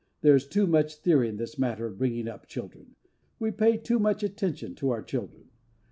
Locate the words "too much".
0.47-0.95, 3.77-4.23